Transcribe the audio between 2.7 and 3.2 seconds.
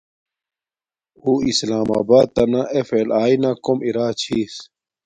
اف ایل